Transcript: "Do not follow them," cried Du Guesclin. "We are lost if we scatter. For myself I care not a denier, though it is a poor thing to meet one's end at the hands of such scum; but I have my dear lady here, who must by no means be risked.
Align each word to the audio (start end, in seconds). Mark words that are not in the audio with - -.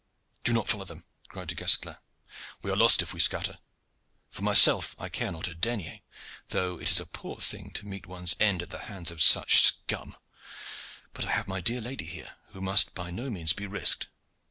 "Do 0.43 0.51
not 0.51 0.67
follow 0.67 0.85
them," 0.85 1.05
cried 1.27 1.49
Du 1.49 1.53
Guesclin. 1.53 1.95
"We 2.63 2.71
are 2.71 2.75
lost 2.75 3.03
if 3.03 3.13
we 3.13 3.19
scatter. 3.19 3.59
For 4.31 4.41
myself 4.41 4.95
I 4.97 5.09
care 5.09 5.31
not 5.31 5.47
a 5.47 5.53
denier, 5.53 5.99
though 6.47 6.79
it 6.79 6.89
is 6.89 6.99
a 6.99 7.05
poor 7.05 7.37
thing 7.37 7.69
to 7.75 7.85
meet 7.85 8.07
one's 8.07 8.35
end 8.39 8.63
at 8.63 8.71
the 8.71 8.79
hands 8.89 9.11
of 9.11 9.21
such 9.21 9.61
scum; 9.61 10.17
but 11.13 11.25
I 11.27 11.31
have 11.33 11.47
my 11.47 11.61
dear 11.61 11.81
lady 11.81 12.05
here, 12.05 12.37
who 12.47 12.61
must 12.61 12.95
by 12.95 13.11
no 13.11 13.29
means 13.29 13.53
be 13.53 13.67
risked. 13.67 14.07